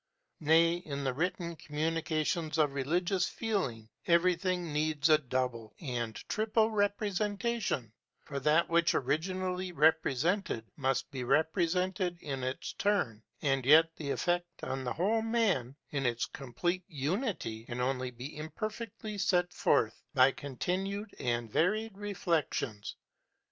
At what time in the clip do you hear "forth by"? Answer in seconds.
19.53-20.31